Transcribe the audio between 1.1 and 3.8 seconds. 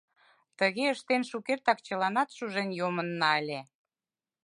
шукертак чыланат шужен йомына ыле.